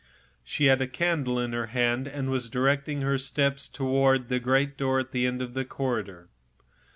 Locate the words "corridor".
5.63-6.27